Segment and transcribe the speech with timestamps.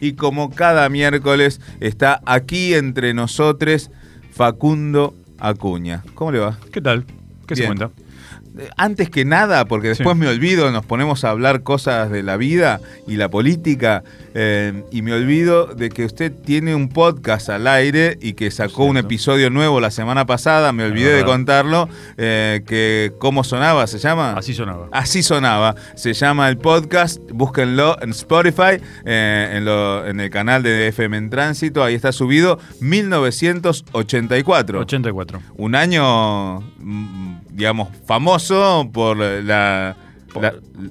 [0.00, 3.90] y como cada miércoles está aquí entre nosotros
[4.32, 6.04] Facundo Acuña.
[6.14, 6.58] ¿Cómo le va?
[6.72, 7.04] ¿Qué tal?
[7.46, 7.90] ¿Qué se cuenta?
[8.76, 10.20] Antes que nada, porque después Sí.
[10.20, 14.02] me olvido, nos ponemos a hablar cosas de la vida y la política,
[14.34, 18.84] eh, y me olvido de que usted tiene un podcast al aire y que sacó
[18.84, 23.86] un episodio nuevo la semana pasada, me olvidé de contarlo, eh, que ¿cómo sonaba?
[23.86, 24.34] ¿Se llama?
[24.36, 24.88] Así sonaba.
[24.92, 25.74] Así sonaba.
[25.94, 27.18] Se llama el podcast.
[27.32, 31.82] Búsquenlo en Spotify, eh, en, lo- en el canal de FM en Tránsito.
[31.84, 34.80] Ahí está subido 1984.
[34.80, 35.40] 84.
[35.56, 39.96] Un año, mm, digamos, famoso por la,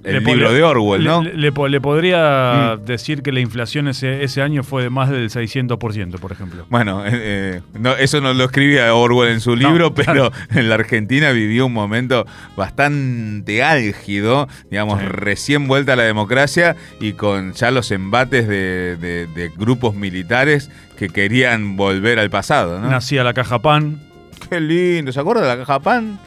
[0.04, 1.24] el libro de Orwell, ¿no?
[1.24, 2.86] Le, le po- le podría Mm.
[2.86, 6.66] decir que la inflación ese, ese año fue de más del 600%, por ejemplo.
[6.70, 10.32] Bueno, eh, eh, no, eso no lo escribía Orwell en su No, libro, claro.
[10.50, 12.26] pero en la Argentina vivió un momento
[12.58, 15.06] bastante álgido, digamos, Sí.
[15.08, 20.70] recién vuelta a la democracia y con ya los embates de, de- de grupos militares
[20.98, 22.90] que querían volver al pasado, ¿no?
[22.90, 24.02] Nacía la caja pan.
[24.50, 26.20] Qué lindo, ¿se acuerda de la caja pan?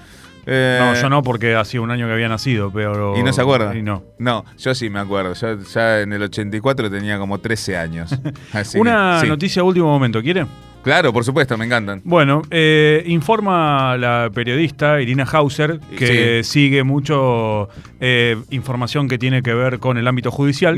[0.46, 3.16] Eh, No, yo no, porque hacía un año que había nacido, pero.
[3.18, 3.76] ¿Y no se acuerda?
[3.76, 4.02] Y no.
[4.18, 5.34] No, yo sí me acuerdo.
[5.34, 8.18] Yo ya en el 84 tenía como 13 años.
[8.52, 9.26] Así que, Una sí.
[9.28, 10.46] noticia de último momento, ¿quiere?
[10.82, 12.00] Claro, por supuesto, me encantan.
[12.04, 17.68] Bueno, eh, informa la periodista Irina Hauser, que sigue mucho
[18.00, 20.76] eh, información que tiene que ver con el ámbito judicial,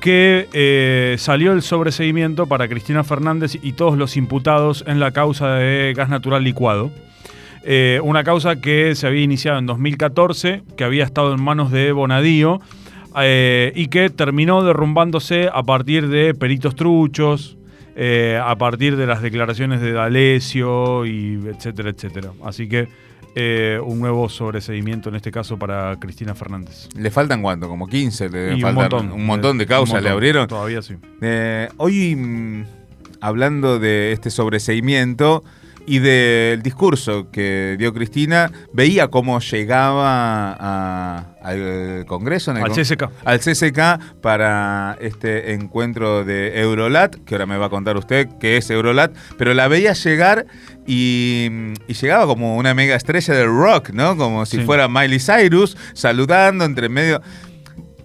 [0.00, 5.54] que eh, salió el sobreseimiento para Cristina Fernández y todos los imputados en la causa
[5.54, 6.90] de gas natural licuado.
[7.64, 11.92] Eh, una causa que se había iniciado en 2014, que había estado en manos de
[11.92, 12.60] Bonadío
[13.20, 17.58] eh, y que terminó derrumbándose a partir de peritos truchos,
[17.96, 22.30] eh, a partir de las declaraciones de D'Alessio y etcétera, etcétera.
[22.44, 22.88] Así que
[23.36, 26.88] eh, un nuevo sobreseimiento en este caso para Cristina Fernández.
[26.96, 27.68] ¿Le faltan cuánto?
[27.68, 28.28] ¿Como 15?
[28.28, 30.04] Le deben Y faltar un montón de causas un montón.
[30.04, 30.48] le abrieron.
[30.48, 30.94] Todavía sí.
[31.20, 32.64] Eh, hoy, mm,
[33.20, 35.44] hablando de este sobreseimiento
[35.86, 42.50] y del discurso que dio Cristina, veía cómo llegaba a- al Congreso.
[42.50, 43.10] en el Al Con- CSK.
[43.24, 43.40] Al
[44.20, 49.12] para este encuentro de Eurolat, que ahora me va a contar usted qué es Eurolat,
[49.38, 50.46] pero la veía llegar
[50.86, 51.48] y,
[51.88, 54.16] y llegaba como una mega estrella del rock, ¿no?
[54.16, 54.64] Como si Sí.
[54.64, 57.20] fuera Miley Cyrus, saludando entre medio.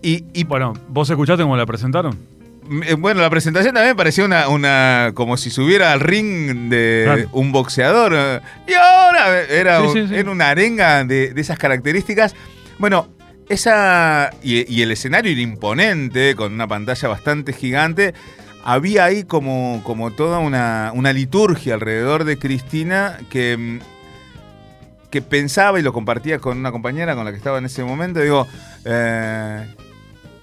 [0.01, 2.17] Y, y Bueno, ¿vos escuchaste cómo la presentaron?
[2.85, 7.29] Eh, Bueno, la presentación también parecía una, una como si subiera al ring de Claro.
[7.33, 8.41] un boxeador.
[8.67, 10.15] Y ahora era, Sí, un- sí, sí.
[10.15, 12.35] era una arenga de, de esas características.
[12.79, 13.07] Bueno,
[13.49, 14.31] esa.
[14.41, 18.13] Y, y el escenario era imponente, con una pantalla bastante gigante.
[18.63, 23.55] Había ahí como, como toda una, una liturgia alrededor de Cristina que.
[23.57, 23.79] mm,
[25.11, 28.19] que pensaba y lo compartía con una compañera con la que estaba en ese momento,
[28.19, 28.45] digo,
[28.83, 29.65] eh,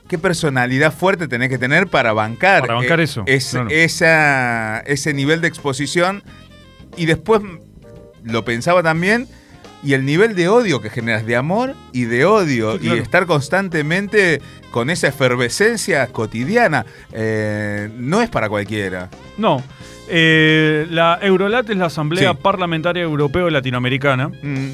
[0.09, 5.15] qué personalidad fuerte tenés que tener para bancar, Para bancar eh, eso, es- esa, ese
[5.15, 6.23] nivel de exposición.
[6.97, 7.41] Y después
[8.23, 9.27] lo pensaba también,
[9.83, 12.97] y el nivel de odio que generas, de amor y de odio, Sí, claro.
[12.97, 14.41] y estar constantemente
[14.71, 19.09] con esa efervescencia cotidiana, eh, no es para cualquiera.
[19.39, 19.63] No.
[20.09, 22.39] Eh, la Eurolat es la Asamblea Sí.
[22.43, 24.73] Parlamentaria Europeo Latinoamericana, Mm.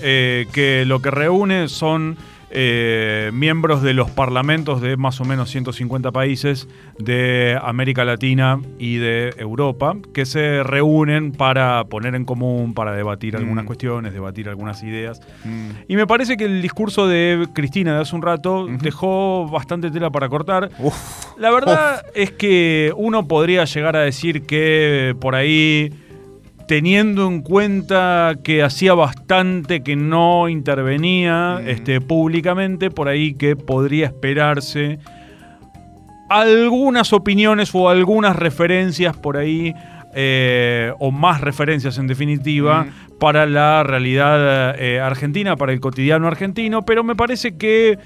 [0.53, 2.17] que lo que reúne son
[2.51, 6.67] eh, miembros de los parlamentos de más o menos 150 países
[6.99, 13.37] de América Latina y de Europa, que se reúnen para poner en común, para debatir
[13.37, 13.67] algunas Mm.
[13.67, 15.21] cuestiones, debatir algunas ideas.
[15.45, 15.71] Mm.
[15.89, 20.11] Y me parece que el discurso de Cristina de hace un rato dejó bastante tela
[20.11, 20.71] para cortar.
[20.79, 20.95] Uf.
[21.39, 25.93] La verdad es que uno podría llegar a decir que por ahí,
[26.69, 31.69] teniendo en cuenta que hacía bastante que no intervenía Mm.
[31.69, 34.99] este, públicamente, por ahí que podría esperarse
[36.29, 39.75] algunas opiniones o algunas referencias por ahí,
[40.15, 43.19] eh, o más referencias en definitiva, Mm.
[43.19, 47.99] para la realidad eh, argentina, para el cotidiano argentino, pero me parece que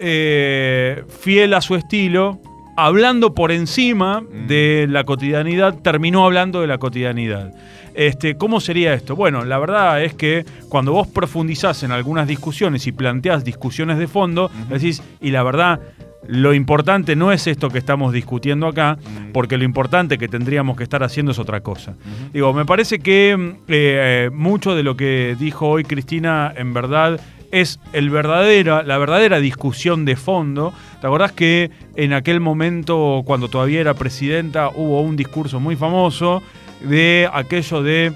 [0.00, 2.40] eh, fiel a su estilo,
[2.76, 4.46] hablando por encima Mm.
[4.46, 7.52] de la cotidianidad, terminó hablando de la cotidianidad.
[7.94, 9.14] Este, ¿Cómo sería esto?
[9.14, 14.08] Bueno, la verdad es que cuando vos profundizás en algunas discusiones y planteás discusiones de
[14.08, 14.74] fondo, Ujú.
[14.74, 15.80] decís, y la verdad,
[16.26, 19.32] lo importante no es esto que estamos discutiendo acá, Mm.
[19.32, 21.94] porque lo importante que tendríamos que estar haciendo es otra cosa.
[22.32, 27.20] Digo, me parece que mm, eh, mucho de lo que dijo hoy Cristina en verdad
[27.60, 30.72] es el verdadera, la verdadera discusión de fondo.
[31.00, 36.42] ¿Te acordás que en aquel momento, cuando todavía era presidenta, hubo un discurso muy famoso
[36.82, 38.12] de aquello de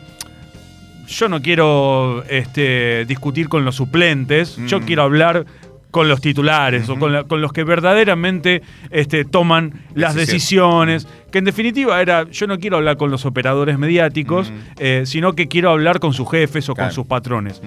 [1.06, 4.82] yo no quiero este, discutir con los suplentes, yo Mm.
[4.84, 5.46] quiero hablar
[5.90, 11.06] con los titulares o con, la- con los que verdaderamente este, toman las decisiones.
[11.32, 14.56] Que en definitiva era, yo no quiero hablar con los operadores mediáticos, Ujú.
[14.80, 16.88] eh, sino que quiero hablar con sus jefes o Claro.
[16.90, 17.62] con sus patrones.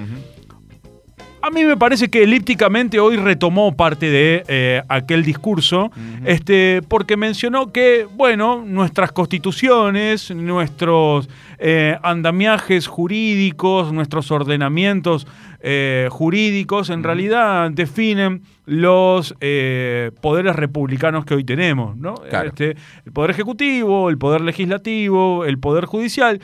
[1.44, 5.92] A mí me parece que elípticamente hoy retomó parte de eh, aquel discurso,
[6.24, 15.26] este, porque mencionó que, bueno, nuestras constituciones, nuestros eh, andamiajes jurídicos, nuestros ordenamientos
[15.62, 19.34] eh, jurídicos, en realidad definen los
[20.22, 22.16] poderes republicanos que hoy tenemos, ¿no?
[22.30, 22.50] Claro.
[22.50, 26.40] Este, el poder ejecutivo, el poder legislativo, el poder judicial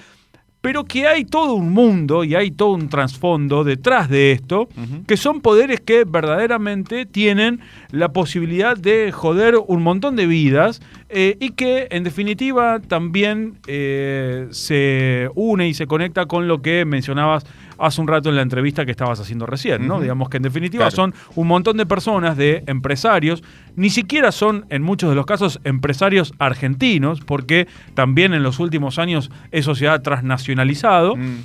[0.61, 4.67] pero que hay todo un mundo y hay todo un trasfondo detrás de esto,
[5.07, 7.59] que son poderes que verdaderamente tienen
[7.91, 14.47] la posibilidad de joder un montón de vidas eh, y que en definitiva también eh,
[14.51, 17.45] se une y se conecta con lo que mencionabas
[17.79, 19.99] hace un rato en la entrevista que estabas haciendo recién, ¿no?
[19.99, 20.95] Digamos que en definitiva Claro.
[20.95, 23.43] son un montón de personas, de empresarios,
[23.75, 28.97] ni siquiera son en muchos de los casos empresarios argentinos, porque también en los últimos
[28.99, 31.43] años eso se ha transnacionalizado, Mm.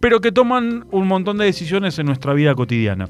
[0.00, 3.08] pero que toman un montón de decisiones en nuestra vida cotidiana.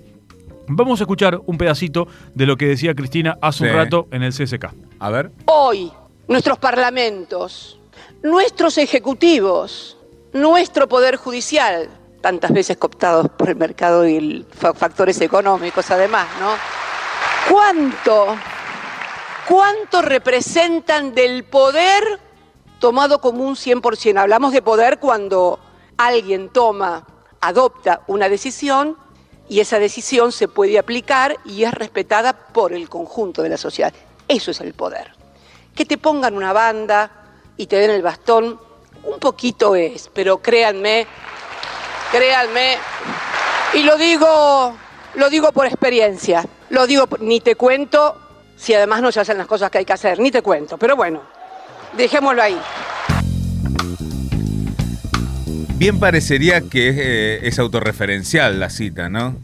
[0.68, 4.32] Vamos a escuchar un pedacito de lo que decía Cristina hace un rato en el
[4.32, 4.72] CSK.
[4.98, 5.30] A ver.
[5.46, 5.90] Hoy,
[6.26, 7.78] nuestros parlamentos,
[8.22, 9.98] nuestros ejecutivos,
[10.32, 11.88] nuestro poder judicial,
[12.24, 16.52] tantas veces cooptados por el mercado y el fa- factores económicos además, ¿no?
[17.52, 18.34] ¿Cuánto,
[19.46, 22.18] cuánto representan del poder
[22.78, 24.16] tomado como un 100%?
[24.18, 25.60] Hablamos de poder cuando
[25.98, 27.06] alguien toma,
[27.42, 28.96] adopta una decisión
[29.46, 33.92] y esa decisión se puede aplicar y es respetada por el conjunto de la sociedad.
[34.28, 35.12] Eso es el poder.
[35.74, 37.10] Que te pongan una banda
[37.58, 38.58] y te den el bastón,
[39.02, 41.06] un poquito es, pero créanme,
[42.14, 42.76] créanme,
[43.74, 44.76] y lo digo,
[45.16, 48.16] lo digo por experiencia, lo digo, ni te cuento
[48.56, 50.94] si además no se hacen las cosas que hay que hacer, ni te cuento, pero
[50.94, 51.22] bueno,
[51.96, 52.56] dejémoslo ahí.
[55.76, 59.34] Bien parecería que es, eh, es autorreferencial la cita, ¿no?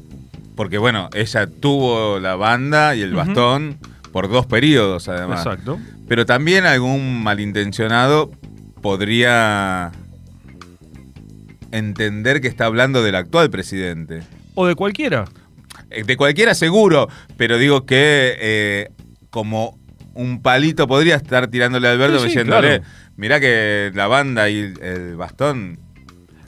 [0.54, 3.78] Porque bueno, ella tuvo la banda y el bastón
[4.12, 5.44] por dos periodos además.
[5.44, 5.80] Exacto.
[6.06, 8.30] Pero también algún malintencionado
[8.80, 9.90] podría
[11.72, 14.20] entender que está hablando del actual presidente.
[14.54, 15.24] O de cualquiera.
[15.90, 18.88] Eh, De cualquiera seguro, pero digo que eh,
[19.30, 19.78] como
[20.14, 22.84] un palito podría estar tirándole a Alberto Sí, sí, diciéndole, claro.
[23.16, 25.78] mirá que la banda y el, el bastón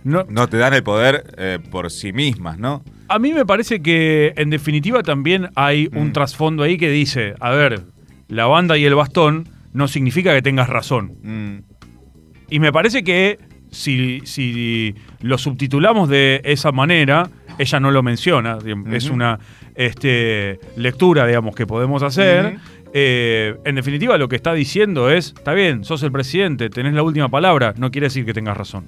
[0.05, 2.83] No, no te dan el poder eh, por sí mismas, ¿no?
[3.09, 6.13] A mí me parece que en definitiva también hay un Mm.
[6.13, 7.83] trasfondo ahí que dice, a ver,
[8.29, 11.15] la banda y el bastón no significa que tengas razón.
[11.23, 11.59] Mm,
[12.51, 13.39] Y me parece que
[13.73, 17.29] si, si lo subtitulamos de esa manera,
[17.59, 18.59] ella no lo menciona.
[18.93, 19.41] Es una
[19.75, 22.59] este, lectura, digamos, que podemos hacer.
[22.93, 27.03] Eh, en definitiva, lo que está diciendo es, está bien, sos el presidente, tenés la
[27.03, 28.85] última palabra, no quiere decir que tengas razón.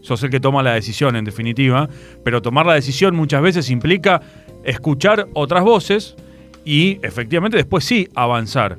[0.00, 1.88] Sos el que toma la decisión, en definitiva,
[2.24, 4.20] pero tomar la decisión muchas veces implica
[4.64, 6.16] escuchar otras voces
[6.64, 8.78] y efectivamente después sí avanzar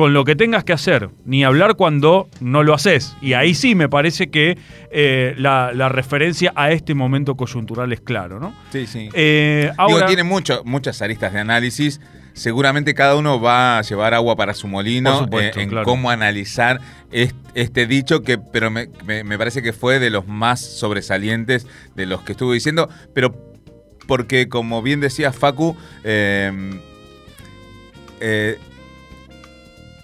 [0.00, 3.14] con lo que tengas que hacer, ni hablar cuando no lo haces.
[3.20, 4.56] Y ahí sí me parece que
[4.90, 8.54] eh, la, la referencia a este momento coyuntural es claro, ¿no?
[8.72, 9.10] sí, sí.
[9.12, 12.00] Eh, Digo, ahora, tiene mucho, muchas aristas de análisis.
[12.32, 15.84] Seguramente cada uno va a llevar agua para su molino supuesto, eh, en claro.
[15.84, 16.80] cómo analizar
[17.12, 21.66] est- este, dicho, que pero me, me- me parece que fue de los más sobresalientes
[21.94, 23.34] de los que estuvo diciendo, pero
[24.06, 26.50] porque como bien decía Facu, eh,
[28.20, 28.58] eh,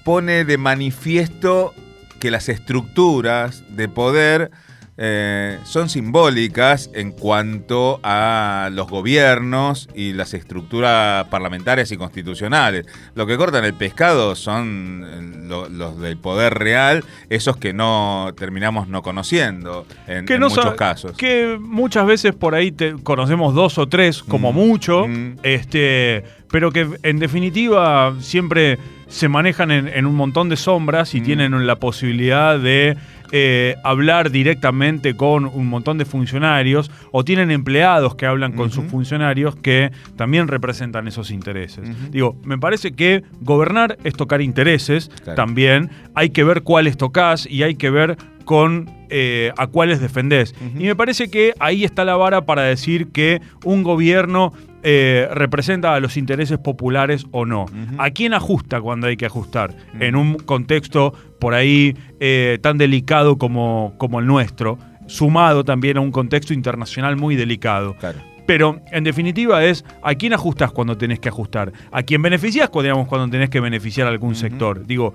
[0.06, 1.74] pone de manifiesto
[2.20, 4.52] que las estructuras de poder
[4.98, 12.86] eh, son simbólicas en cuanto a los gobiernos y las estructuras parlamentarias y constitucionales.
[13.14, 18.30] Lo que cortan el pescado son eh, lo- los del poder real, esos que no
[18.38, 21.12] terminamos no conociendo en, que en no muchos casos.
[21.16, 25.38] Que muchas veces por ahí te conocemos dos o tres, como Mm, mucho, mm.
[25.42, 31.20] este, pero que en definitiva siempre se manejan en, en un montón de sombras y
[31.20, 31.24] Mm.
[31.24, 32.96] tienen la posibilidad de
[33.32, 38.84] eh, hablar directamente con un montón de funcionarios o tienen empleados que hablan con sus
[38.84, 41.88] funcionarios que también representan esos intereses.
[42.12, 45.34] Digo, me parece que gobernar es tocar intereses Claro.
[45.36, 45.90] también.
[46.14, 50.54] Hay que ver cuáles tocas y hay que ver con eh, a cuáles defendés.
[50.78, 54.52] Y me parece que ahí está la vara para decir que un gobierno
[54.88, 57.66] eh, representa a los intereses populares o no.
[57.98, 59.74] ¿A quién ajusta cuando hay que ajustar?
[59.98, 64.78] En un contexto por ahí eh, tan delicado como, como el nuestro,
[65.08, 67.96] sumado también a un contexto internacional muy delicado.
[67.96, 68.20] Claro.
[68.46, 73.08] Pero en definitiva es a quién ajustás cuando tenés que ajustar, a quién beneficiás digamos,
[73.08, 74.86] cuando tenés que beneficiar a algún sector.
[74.86, 75.14] Digo,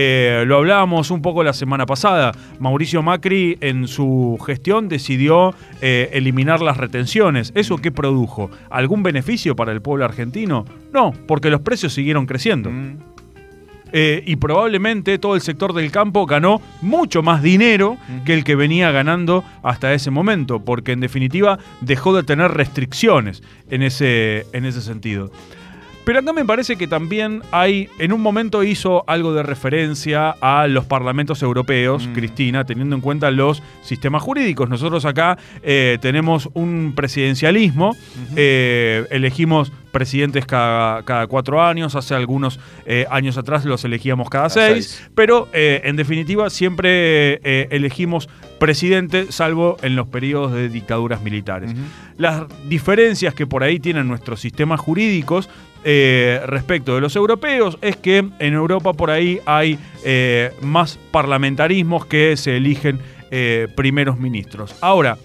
[0.00, 2.30] eh, lo hablábamos un poco la semana pasada.
[2.60, 7.50] Mauricio Macri en su gestión decidió eh, eliminar las retenciones.
[7.56, 8.48] ¿Eso qué produjo?
[8.70, 10.64] ¿Algún beneficio para el pueblo argentino?
[10.92, 12.70] No, porque los precios siguieron creciendo.
[12.70, 12.98] Mm.
[13.90, 18.54] Eh, y probablemente todo el sector del campo ganó mucho más dinero que el que
[18.54, 24.64] venía ganando hasta ese momento, porque en definitiva dejó de tener restricciones en ese, en
[24.64, 25.32] ese sentido.
[26.08, 30.66] Pero acá me parece que también hay, en un momento hizo algo de referencia a
[30.66, 32.12] los parlamentos europeos, Mm.
[32.14, 34.70] Cristina, teniendo en cuenta los sistemas jurídicos.
[34.70, 37.94] Nosotros acá eh, tenemos un presidencialismo,
[38.36, 44.48] eh, elegimos presidentes cada, cada cuatro años, hace algunos eh, años atrás los elegíamos cada,
[44.48, 45.10] Cada seis, seis.
[45.14, 47.34] pero en definitiva siempre
[47.74, 51.72] elegimos presidente, salvo en los periodos de dictaduras militares.
[52.16, 55.48] Las diferencias que por ahí tienen nuestros sistemas jurídicos
[55.84, 62.06] eh, respecto de los europeos es que en Europa por ahí hay eh, más parlamentarismos
[62.06, 64.74] que se eligen eh, primeros ministros.
[64.80, 65.18] Ahora,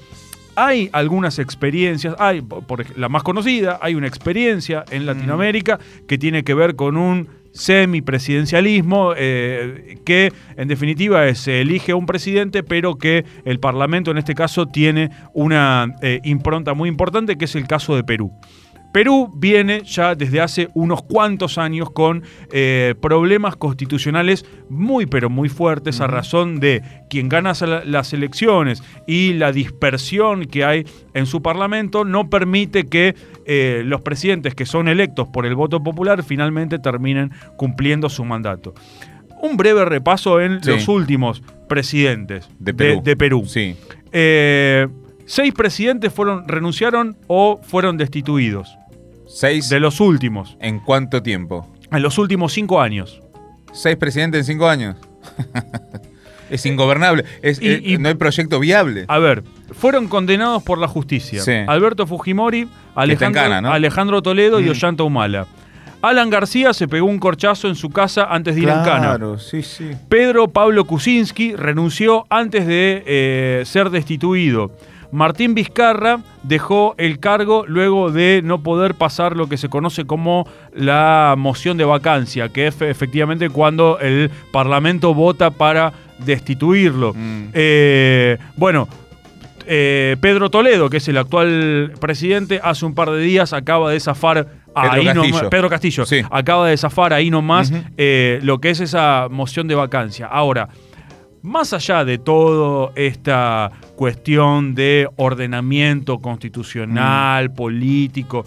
[0.55, 6.43] hay algunas experiencias, hay, por la más conocida, hay una experiencia en Latinoamérica que tiene
[6.43, 12.95] que ver con un semipresidencialismo eh, que en definitiva es, se elige un presidente pero
[12.95, 17.67] que el Parlamento en este caso tiene una eh, impronta muy importante que es el
[17.67, 18.31] caso de Perú.
[18.93, 25.49] Perú viene ya desde hace unos cuantos años con eh, problemas constitucionales muy pero muy
[25.49, 27.53] fuertes a razón de quien gana
[27.85, 30.85] las elecciones y la dispersión que hay
[31.15, 35.81] en su parlamento no permite que eh, los presidentes que son electos por el voto
[35.83, 38.75] popular finalmente terminen cumpliendo su mandato.
[39.41, 40.69] Un breve repaso en Sí.
[40.69, 43.01] los últimos presidentes De Perú.
[43.03, 43.43] de Perú.
[43.47, 43.75] Sí.
[44.11, 44.87] Eh,
[45.25, 48.77] seis presidentes fueron, renunciaron o fueron destituidos.
[49.33, 49.69] Seis.
[49.69, 50.57] De los últimos.
[50.59, 51.67] ¿En cuánto tiempo?
[51.91, 53.21] En los últimos cinco años.
[53.71, 54.95] ¿Seis presidentes en cinco años?
[56.49, 57.25] es ingobernable.
[57.41, 59.05] Es, Y- eh, y- no hay proyecto viable.
[59.07, 61.41] A ver, fueron condenados por la justicia.
[61.41, 61.51] Sí.
[61.67, 63.71] Alberto Fujimori, Alejandro, cana, ¿no?
[63.73, 64.69] Alejandro Toledo y Mm.
[64.69, 65.47] Ollanta Humala.
[66.01, 68.99] Alan García se pegó un corchazo en su casa antes de ir en cana.
[68.99, 69.91] Claro, sí, sí.
[70.09, 74.71] Pedro Pablo Kuczynski renunció antes de eh, ser destituido.
[75.13, 80.47] Martín Vizcarra dejó el cargo luego de no poder pasar lo que se conoce como
[80.73, 87.13] la moción de vacancia, que es efectivamente cuando el Parlamento vota para destituirlo.
[87.13, 87.43] Mm.
[87.53, 88.87] Eh, bueno,
[89.67, 93.99] eh, Pedro Toledo, que es el actual presidente, hace un par de días acaba de
[93.99, 95.13] zafar ahí Castillo.
[95.37, 96.21] nomás- Pedro Castillo Sí.
[96.31, 100.25] acaba de zafar ahí nomás eh, lo que es esa moción de vacancia.
[100.25, 100.69] Ahora,
[101.43, 107.53] más allá de toda esta cuestión de ordenamiento constitucional, Mm.
[107.53, 108.45] político,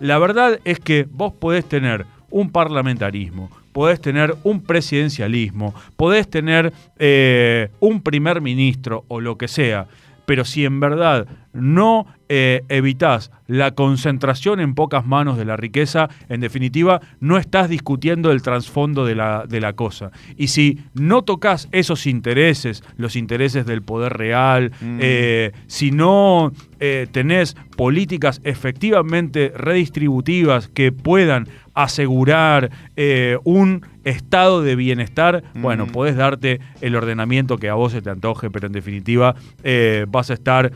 [0.00, 6.72] la verdad es que vos podés tener un parlamentarismo, podés tener un presidencialismo, podés tener
[6.98, 9.86] eh, un primer ministro o lo que sea,
[10.26, 16.08] pero si en verdad no eh, evitas la concentración en pocas manos de la riqueza,
[16.28, 20.10] en definitiva, no estás discutiendo el trasfondo de la, de la cosa.
[20.36, 24.98] Y si no tocas esos intereses, los intereses del poder real, Mm.
[25.00, 34.76] eh, si no eh, tenés políticas efectivamente redistributivas que puedan asegurar eh, un estado de
[34.76, 35.90] bienestar, bueno, Mm.
[35.90, 40.30] podés darte el ordenamiento que a vos se te antoje, pero en definitiva eh, vas
[40.30, 40.72] a estar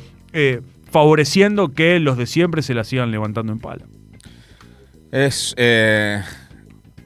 [0.91, 3.85] favoreciendo que los de siempre se la sigan levantando en pala.
[5.13, 6.23] Es eh,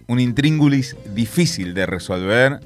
[0.09, 2.61] un intríngulis difícil de resolver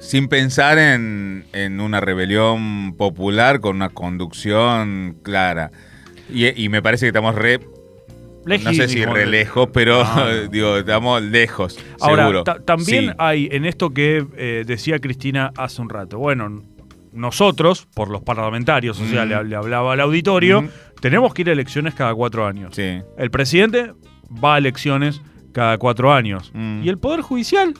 [0.00, 5.70] sin pensar en, en una rebelión popular con una conducción clara.
[6.32, 7.60] Y, y me parece que estamos re.
[8.44, 10.48] no sé si re lejos, pero No, no.
[10.50, 12.44] digo, estamos lejos, Ahora, seguro.
[12.44, 13.10] también Sí.
[13.18, 16.18] hay en esto que eh, decía Cristina hace un rato.
[16.18, 16.62] Bueno,
[17.14, 19.28] nosotros, por los parlamentarios, o sea, Mm.
[19.28, 20.68] le, le hablaba al auditorio, Mm.
[21.00, 22.74] tenemos que ir a elecciones cada cuatro años.
[22.74, 23.00] Sí.
[23.16, 23.92] El presidente
[24.42, 25.20] va a elecciones
[25.52, 26.50] cada cuatro años.
[26.54, 26.82] Mm.
[26.84, 27.74] ¿Y el Poder Judicial?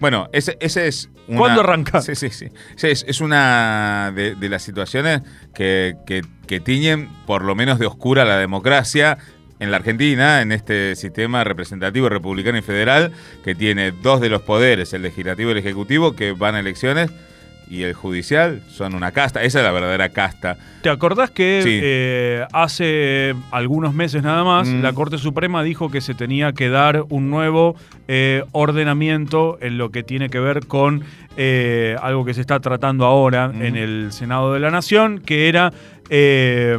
[0.00, 1.08] Bueno, ese, ese es.
[1.26, 2.02] Una, ¿Cuándo arranca?
[2.02, 2.46] Sí, sí, sí.
[2.82, 5.22] Es, es una de, de las situaciones
[5.54, 9.16] que, que, que tiñen, por lo menos de oscura, la democracia
[9.60, 13.12] en la Argentina, en este sistema representativo republicano y federal,
[13.42, 17.10] que tiene dos de los poderes, el legislativo y el ejecutivo, que van a elecciones,
[17.70, 19.42] y el judicial son una casta.
[19.42, 20.56] Esa es la verdadera casta.
[20.82, 21.80] ¿Te acordás que Sí.
[21.82, 24.82] eh, hace algunos meses nada más Mm.
[24.82, 29.90] la Corte Suprema dijo que se tenía que dar un nuevo eh, ordenamiento en lo
[29.90, 31.02] que tiene que ver con
[31.36, 33.62] eh, algo que se está tratando ahora Mm.
[33.62, 35.72] en el Senado de la Nación, que era
[36.10, 36.78] eh,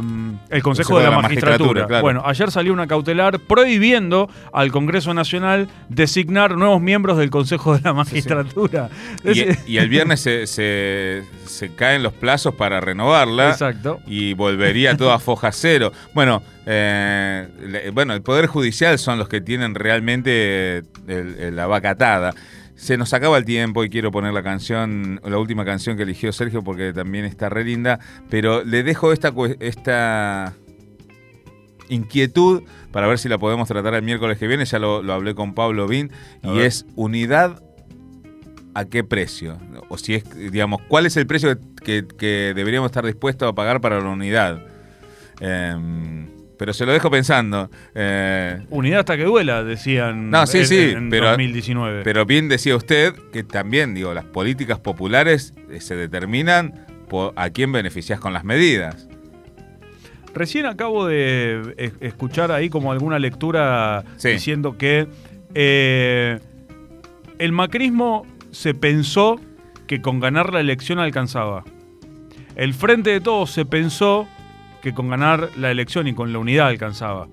[0.50, 1.86] el Consejo, de la, Magistratura.
[1.86, 2.02] claro.
[2.02, 7.82] Bueno, ayer salió una cautelar prohibiendo al Congreso Nacional designar nuevos miembros del Consejo de
[7.82, 8.88] la Magistratura.
[9.24, 13.50] Y, el viernes se, se- se caen los plazos para renovarla.
[13.50, 14.00] Exacto.
[14.06, 15.92] Y volvería todo a foja cero.
[16.14, 21.90] Bueno, eh, bueno, el Poder Judicial son los que tienen realmente el- el- la vaca
[21.90, 22.34] atada.
[22.76, 26.32] Se nos acaba el tiempo y quiero poner la canción, la última canción que eligió
[26.32, 30.54] Sergio porque también está re linda, pero le dejo esta, esta
[31.88, 35.34] inquietud para ver si la podemos tratar el miércoles que viene, ya lo, lo hablé
[35.34, 36.10] con Pablo Bin,
[36.42, 37.62] y es unidad
[38.74, 43.06] a qué precio, o si es, digamos, cuál es el precio que, que deberíamos estar
[43.06, 44.62] dispuestos a pagar para la unidad.
[45.40, 46.28] Em,
[46.58, 47.70] pero se lo dejo pensando.
[47.94, 52.02] Eh, Unidad hasta que duela, decían No, sí, en, sí, en pero- 2019.
[52.02, 57.50] Pero bien decía usted que también, digo, las políticas populares eh, se determinan por a
[57.50, 59.08] quién beneficias con las medidas.
[60.34, 64.30] Recién acabo de es- escuchar ahí como alguna lectura Sí.
[64.30, 65.06] diciendo que
[65.54, 66.38] eh,
[67.38, 69.40] el macrismo se pensó
[69.86, 71.64] que con ganar la elección alcanzaba.
[72.56, 74.28] El Frente de Todos se pensó
[74.86, 77.26] que con ganar la elección y con la unidad alcanzaba.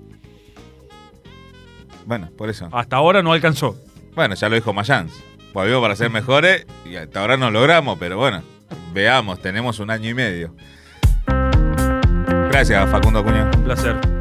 [2.04, 2.68] Bueno, por eso.
[2.72, 3.76] Hasta ahora no alcanzó.
[4.16, 5.22] Bueno, ya lo dijo Mayans.
[5.52, 8.42] Volvimos para ser mejores y hasta ahora no logramos, pero bueno,
[8.92, 10.52] veamos, tenemos un año y medio.
[12.48, 13.48] Gracias, Facundo Acuña.
[13.56, 14.13] Un placer.